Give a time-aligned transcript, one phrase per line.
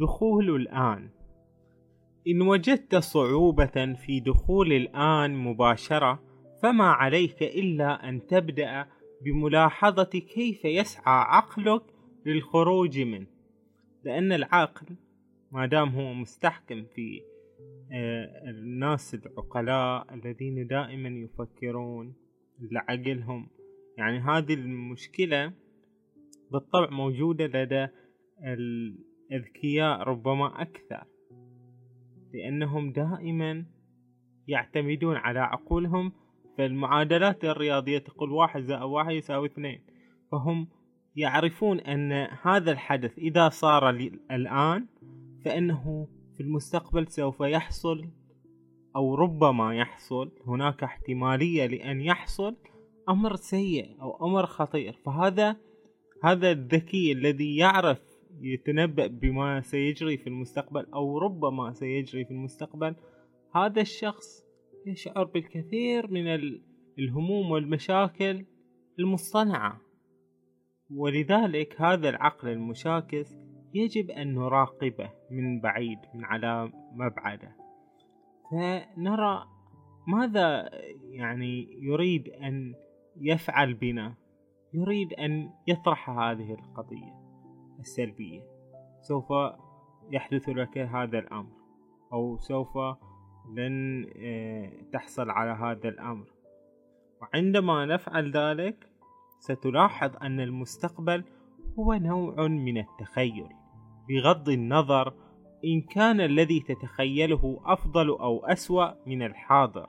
[0.00, 1.10] دخول الآن.
[2.28, 6.22] إن وجدت صعوبة في دخول الآن مباشرة
[6.62, 8.86] فما عليك إلا أن تبدأ
[9.24, 11.82] بملاحظة كيف يسعى عقلك
[12.26, 13.26] للخروج منه.
[14.04, 14.96] لأن العقل
[15.52, 17.20] ما دام هو مستحكم في
[17.92, 22.14] آه، الناس العقلاء الذين دائما يفكرون
[22.60, 23.48] لعقلهم
[23.98, 25.52] يعني هذه المشكلة
[26.52, 27.88] بالطبع موجودة لدى
[29.30, 31.04] الأذكياء ربما أكثر
[32.34, 33.64] لأنهم دائما
[34.48, 36.12] يعتمدون على عقولهم
[36.58, 39.80] فالمعادلات الرياضية تقول واحد زائد واحد يساوي اثنين.
[40.32, 40.68] فهم
[41.16, 43.90] يعرفون أن هذا الحدث إذا صار
[44.30, 44.86] الآن
[45.44, 48.08] فإنه في المستقبل سوف يحصل
[48.96, 52.56] أو ربما يحصل هناك احتمالية لأن يحصل
[53.08, 54.92] أمر سيء أو أمر خطير.
[55.04, 55.56] فهذا
[56.24, 62.96] هذا الذكي الذي يعرف يتنبأ بما سيجري في المستقبل أو ربما سيجري في المستقبل
[63.54, 64.44] هذا الشخص
[64.86, 66.26] يشعر بالكثير من
[66.98, 68.44] الهموم والمشاكل
[68.98, 69.80] المصطنعة.
[70.90, 73.36] ولذلك هذا العقل المشاكس
[73.74, 77.56] يجب أن نراقبه من بعيد من على مبعده.
[78.50, 79.44] فنرى
[80.08, 80.70] ماذا
[81.10, 82.74] يعني يريد أن
[83.20, 84.14] يفعل بنا؟
[84.74, 87.23] يريد أن يطرح هذه القضية.
[87.80, 88.42] السلبية.
[89.00, 89.32] سوف
[90.10, 91.52] يحدث لك هذا الأمر
[92.12, 92.78] أو سوف
[93.54, 96.26] لن آه، تحصل على هذا الأمر.
[97.22, 98.88] وعندما نفعل ذلك
[99.38, 101.24] ستلاحظ أن المستقبل
[101.78, 103.48] هو نوع من التخيل.
[104.08, 105.14] بغض النظر
[105.64, 109.86] إن كان الذي تتخيله أفضل أو أسوأ من الحاضر.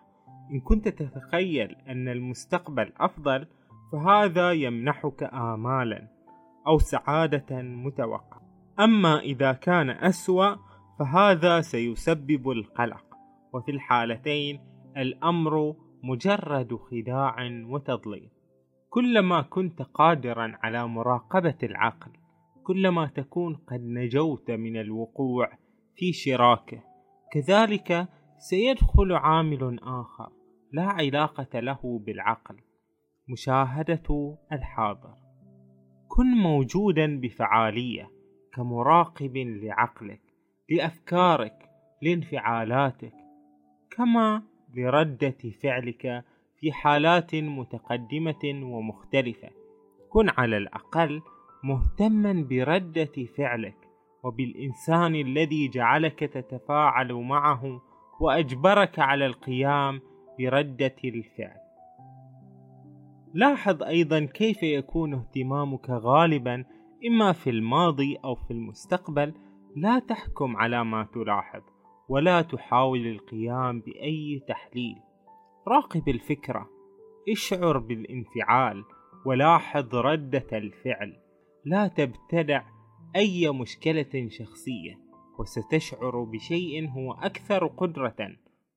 [0.51, 3.47] إن كنت تتخيل أن المستقبل أفضل
[3.91, 6.14] فهذا يمنحك آمالا.
[6.67, 8.41] أو سعادة متوقعة.
[8.79, 10.55] أما إذا كان أسوأ
[10.99, 13.05] فهذا سيسبب القلق.
[13.53, 14.59] وفي الحالتين
[14.97, 17.35] الأمر مجرد خداع
[17.69, 18.29] وتضليل.
[18.89, 22.11] كلما كنت قادرا على مراقبة العقل
[22.63, 25.51] كلما تكون قد نجوت من الوقوع
[25.95, 26.83] في شراكه
[27.31, 30.31] كذلك سيدخل عامل آخر
[30.71, 32.55] لا علاقة له بالعقل.
[33.29, 35.24] مشاهدة الحاضر.
[36.15, 38.11] كن موجودا بفعالية
[38.53, 40.21] كمراقب لعقلك
[40.69, 41.69] لأفكارك
[42.01, 43.13] لانفعالاتك
[43.91, 44.43] كما
[44.75, 46.23] لردة فعلك
[46.59, 49.49] في حالات متقدمة ومختلفة.
[50.09, 51.21] كن على الأقل
[51.63, 53.77] مهتما بردة فعلك
[54.23, 57.81] وبالإنسان الذي جعلك تتفاعل معه
[58.19, 60.01] وأجبرك على القيام
[60.39, 61.64] بردة الفعل.
[63.35, 66.65] لاحظ أيضا كيف يكون اهتمامك غالبا
[67.07, 69.33] إما في الماضي أو في المستقبل
[69.75, 71.61] لا تحكم على ما تلاحظ
[72.09, 74.95] ولا تحاول القيام بأي تحليل.
[75.67, 76.69] راقب الفكرة
[77.29, 78.83] اشعر بالانفعال
[79.25, 81.13] ولاحظ ردة الفعل.
[81.65, 82.63] لا تبتدع
[83.15, 84.99] أي مشكلة شخصية
[85.39, 88.15] وستشعر بشيء هو أكثر قدرة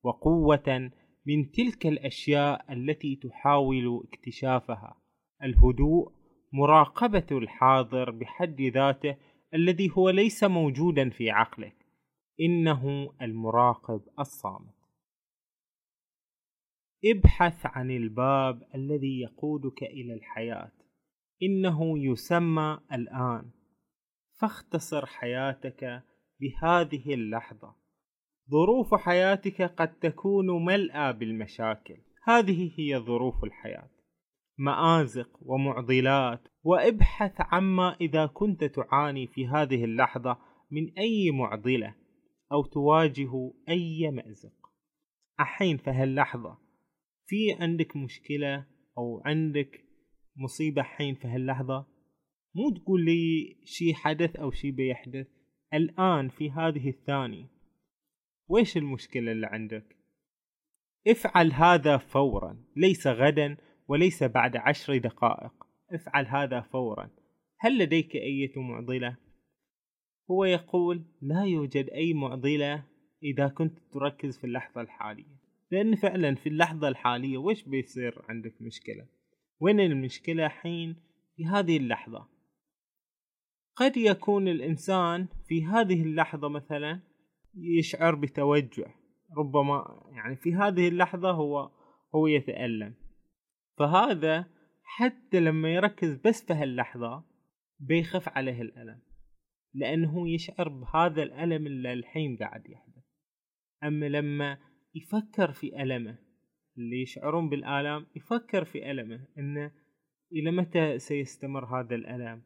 [0.02, 0.90] وقوة
[1.28, 5.02] من تلك الأشياء التي تحاول اكتشافها.
[5.42, 6.12] الهدوء
[6.52, 9.16] مراقبة الحاضر بحد ذاته
[9.54, 11.76] الذي هو ليس موجودا في عقلك.
[12.40, 14.74] إنه المراقب الصامت.
[17.04, 20.72] ابحث عن الباب الذي يقودك إلى الحياة.
[21.42, 23.50] إنه يسمى الآن.
[24.40, 26.02] فاختصر حياتك
[26.40, 27.77] بهذه اللحظة.
[28.50, 31.96] ظروف حياتك قد تكون ملأى بالمشاكل.
[32.24, 33.90] هذه هي ظروف الحياة.
[34.58, 40.38] مآزق ومعضلات وابحث عما إذا كنت تعاني في هذه اللحظة
[40.70, 41.94] من أي معضلة
[42.52, 43.30] أو تواجه
[43.68, 44.52] أي مأزق.
[45.40, 46.58] أحين في هاللحظة
[47.26, 48.66] في عندك مشكلة
[48.98, 49.84] أو عندك
[50.36, 51.86] مصيبة حين في هاللحظة؟
[52.54, 55.26] مو تقول لي شي حدث أو شي بيحدث.
[55.74, 57.57] الآن في هذه الثانية
[58.48, 59.96] ويش المشكلة اللي عندك؟
[61.08, 63.56] افعل هذا فورا ليس غدا
[63.88, 65.52] وليس بعد عشر دقائق.
[65.92, 67.10] افعل هذا فورا.
[67.60, 69.16] هل لديك أي معضلة؟
[70.30, 72.84] هو يقول لا يوجد أي معضلة
[73.22, 75.38] إذا كنت تركز في اللحظة الحالية.
[75.70, 79.06] لأن فعلا في اللحظة الحالية وش بيصير عندك مشكلة؟
[79.60, 80.96] وين المشكلة حين؟
[81.36, 82.28] في هذه اللحظة.
[83.76, 87.00] قد يكون الإنسان في هذه اللحظة مثلا
[87.78, 88.94] يشعر بتوجع.
[89.38, 91.70] ربما يعني في هذه اللحظة هو
[92.14, 92.94] هو يتألم.
[93.78, 94.46] فهذا
[94.82, 97.24] حتى لما يركز بس في هاللحظة
[97.80, 99.00] بيخف عليه الألم.
[99.74, 103.04] لأنه يشعر بهذا الألم اللي الحين قاعد يحدث.
[103.84, 104.58] أما لما
[104.94, 106.18] يفكر في ألمه
[106.78, 109.72] اللي يشعرون بالآلام يفكر في ألمه إنه
[110.32, 112.42] إلى متى سيستمر هذا الألم؟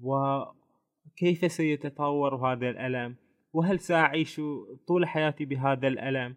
[0.00, 3.16] وكيف سيتطور هذا الألم؟
[3.52, 4.40] وهل سأعيش
[4.86, 6.36] طول حياتي بهذا الألم؟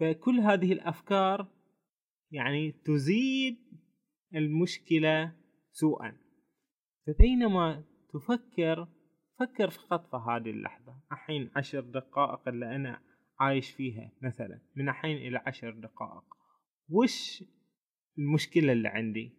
[0.00, 1.48] فكل هذه الأفكار
[2.30, 3.58] يعني تزيد
[4.34, 5.32] المشكلة
[5.72, 6.16] سوءا.
[7.06, 8.88] فبينما تفكر
[9.40, 10.96] فكر فقط في هذه اللحظة.
[11.12, 13.02] الحين عشر دقائق اللي أنا
[13.40, 16.24] عايش فيها مثلا من الحين إلى عشر دقائق.
[16.88, 17.44] وش
[18.18, 19.32] المشكلة اللي عندي؟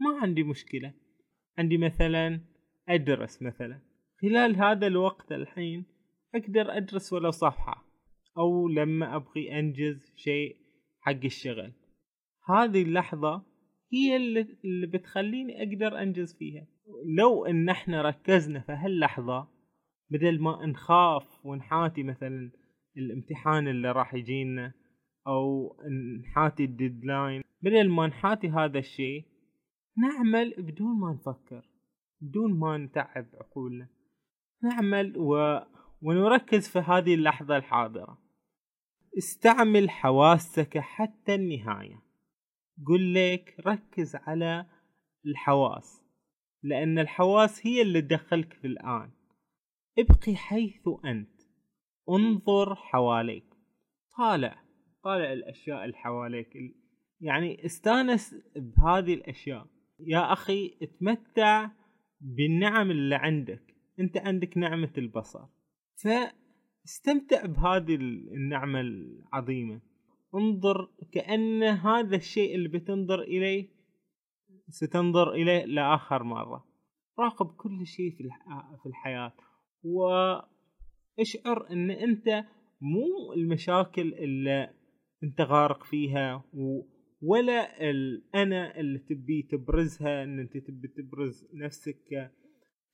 [0.00, 0.94] ما عندي مشكلة.
[1.58, 2.40] عندي مثلا
[2.88, 3.80] أدرس مثلا.
[4.22, 5.97] خلال هذا الوقت الحين
[6.34, 7.84] أقدر أدرس ولو صفحة
[8.38, 10.56] أو لما أبغي أنجز شيء
[11.00, 11.72] حق الشغل.
[12.48, 13.42] هذه اللحظة
[13.92, 16.66] هي اللي بتخليني أقدر أنجز فيها.
[17.18, 19.48] لو إن إحنا ركزنا في هاللحظة
[20.10, 22.50] بدل ما نخاف ونحاتي مثلا
[22.96, 24.72] الامتحان اللي راح يجينا
[25.26, 25.76] أو
[26.20, 29.24] نحاتي الديدلاين بدل ما نحاتي هذا الشيء
[29.98, 31.64] نعمل بدون ما نفكر
[32.20, 33.88] بدون ما نتعب عقولنا.
[34.62, 35.58] نعمل و...
[36.02, 38.18] ونركز في هذه اللحظة الحاضرة.
[39.18, 42.02] استعمل حواسك حتى النهاية.
[42.86, 44.66] قل لك ركز على
[45.26, 46.02] الحواس
[46.62, 49.10] لأن الحواس هي اللي تدخلك في الآن.
[49.98, 51.40] ابقي حيث أنت.
[52.10, 53.44] انظر حواليك.
[54.18, 54.62] طالع
[55.02, 56.48] طالع الأشياء اللي حواليك.
[57.20, 59.66] يعني استأنس بهذه الأشياء.
[60.00, 61.70] يا أخي اتمتع
[62.20, 63.74] بالنعم اللي عندك.
[64.00, 65.57] أنت عندك نعمة البصر.
[66.02, 69.80] فاستمتع بهذه النعمة العظيمة.
[70.34, 73.68] انظر كأن هذا الشيء اللي بتنظر إليه
[74.68, 76.64] ستنظر إليه لآخر مرة.
[77.18, 78.10] راقب كل شيء
[78.82, 79.32] في الحياة.
[79.82, 82.44] واشعر إن أنت
[82.80, 84.70] مو المشاكل اللي
[85.24, 86.44] أنت غارق فيها
[87.22, 92.32] ولا الانا اللي تبي تبرزها إن أنت تبي تبرز نفسك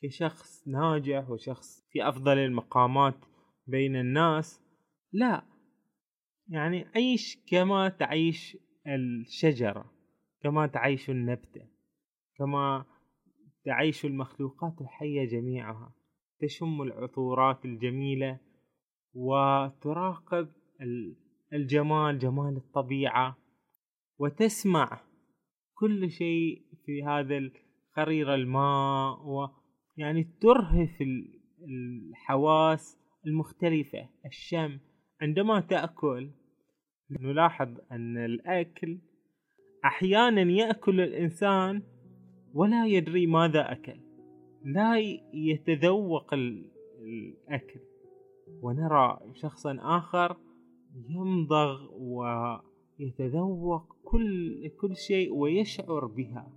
[0.02, 3.16] كشخص ناجح وشخص في أفضل المقامات
[3.66, 4.60] بين الناس
[5.12, 5.42] لا.
[6.48, 8.56] يعني عيش كما تعيش
[8.86, 9.92] الشجرة
[10.42, 11.66] كما تعيش النبتة
[12.38, 12.84] كما
[13.64, 15.94] تعيش المخلوقات الحية جميعها.
[16.40, 18.38] تشم العطورات الجميلة
[19.14, 20.48] وتراقب
[21.52, 23.38] الجمال جمال الطبيعة
[24.18, 25.00] وتسمع
[25.74, 29.20] كل شيء في هذا القرير الماء
[29.98, 31.02] ويعني ترهف
[31.68, 34.08] الحواس المختلفة.
[34.26, 34.78] الشم
[35.20, 36.30] عندما تأكل
[37.10, 38.98] نلاحظ أن الأكل
[39.84, 41.82] أحيانا يأكل الإنسان
[42.54, 44.00] ولا يدري ماذا أكل
[44.64, 44.98] لا
[45.34, 47.80] يتذوق الأكل.
[48.62, 50.36] ونرى شخصا آخر
[51.08, 51.88] يمضغ
[52.98, 56.52] ويتذوق كل كل شيء ويشعر بها.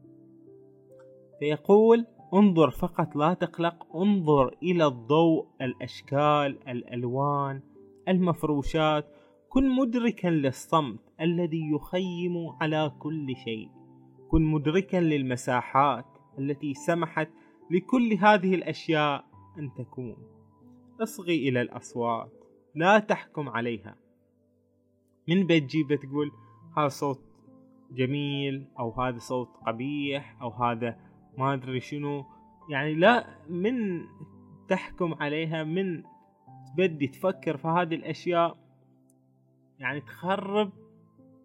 [1.39, 7.61] فيقول انظر فقط لا تقلق انظر إلى الضوء الأشكال الألوان
[8.07, 9.05] المفروشات
[9.49, 13.69] كن مدركا للصمت الذي يخيم على كل شيء.
[14.29, 16.05] كن مدركا للمساحات
[16.39, 17.29] التي سمحت
[17.71, 19.25] لكل هذه الأشياء
[19.59, 20.17] أن تكون.
[21.01, 22.31] اصغي إلى الأصوات
[22.75, 23.95] لا تحكم عليها.
[25.27, 26.31] من بتجي بتقول
[26.77, 27.21] هذا صوت
[27.91, 31.06] جميل أو هذا صوت قبيح أو هذا
[31.37, 32.25] ما أدري شنو.
[32.69, 34.05] يعني لا من
[34.67, 36.03] تحكم عليها من
[36.67, 38.57] تبدي تفكر في هذه الأشياء
[39.79, 40.71] يعني تخرب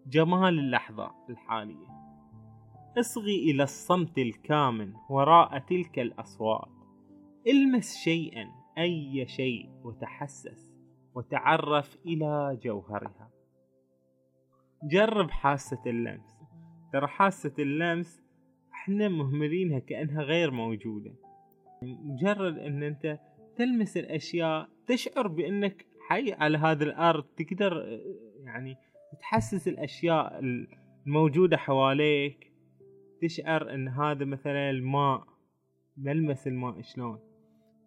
[0.07, 1.87] جمال اللحظة الحالية.
[2.99, 6.71] اصغي إلى الصمت الكامن وراء تلك الأصوات.
[7.47, 10.73] المس شيئا أي شيء وتحسس
[11.15, 13.29] وتعرف إلى جوهرها.
[14.83, 16.43] جرب حاسة اللمس.
[16.93, 18.22] ترى حاسة اللمس
[18.83, 21.13] إحنا مهملينها كأنها غير موجودة.
[21.81, 23.19] مجرد إن أنت
[23.55, 27.99] تلمس الأشياء تشعر بإنك حي على هذا الأرض تقدر
[28.43, 28.75] يعني
[29.19, 30.39] تحسس الأشياء
[31.05, 32.51] الموجودة حواليك
[33.21, 35.23] تشعر إن هذا مثلا الماء
[35.97, 37.19] ملمس الماء شلون؟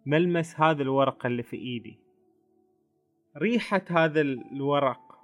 [0.05, 1.99] ملمس هذا الورق اللي في إيدي.
[3.37, 5.19] ريحة هذا الورق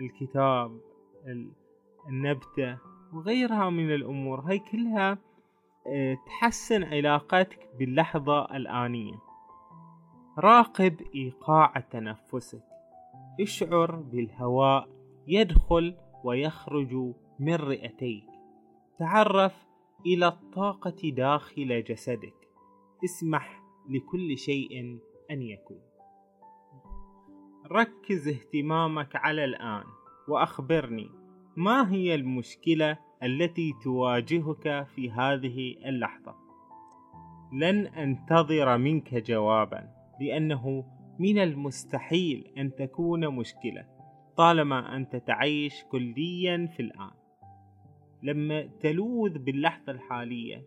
[0.00, 0.80] الكتاب
[2.08, 2.78] النبتة
[3.12, 4.40] وغيرها من الأمور.
[4.40, 5.18] هاي كلها
[5.86, 9.14] آه، تحسن علاقتك باللحظة الآنية.
[10.38, 12.62] راقب إيقاع تنفسك.
[13.40, 14.88] اشعر بالهواء
[15.26, 15.94] يدخل
[16.24, 18.26] ويخرج من رئتيك.
[18.98, 19.66] تعرف
[20.06, 22.48] إلى الطاقة داخل جسدك.
[23.04, 24.98] اسمح لكل شيء
[25.30, 25.80] أن يكون.
[27.72, 29.84] ركز اهتمامك على الآن.
[30.28, 31.25] وأخبرني.
[31.56, 36.34] ما هي المشكلة التي تواجهك في هذه اللحظة؟
[37.52, 39.88] لن أنتظر منك جوابا
[40.20, 40.84] لأنه
[41.18, 43.86] من المستحيل أن تكون مشكلة
[44.36, 47.10] طالما أنت تعيش كليا في الآن.
[48.22, 50.64] لما تلوذ باللحظة الحالية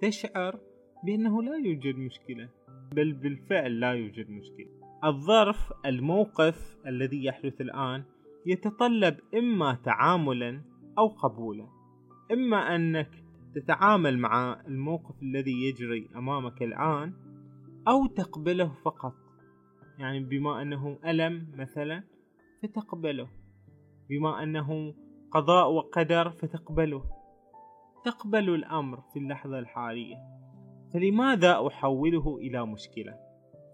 [0.00, 0.60] تشعر
[1.04, 2.48] بأنه لا يوجد مشكلة
[2.92, 4.68] بل بالفعل لا يوجد مشكلة.
[5.04, 8.04] الظرف الموقف الذي يحدث الآن
[8.46, 10.62] يتطلب إما تعاملا
[10.98, 11.66] أو قبولا.
[12.32, 13.24] إما أنك
[13.54, 17.12] تتعامل مع الموقف الذي يجري أمامك الآن
[17.88, 19.14] أو تقبله فقط.
[19.98, 22.02] يعني بما أنه ألم مثلا
[22.62, 23.28] فتقبله.
[24.08, 24.94] بما أنه
[25.30, 27.04] قضاء وقدر فتقبله.
[28.04, 30.16] تقبل الأمر في اللحظة الحالية.
[30.94, 33.25] فلماذا أحوله إلى مشكلة؟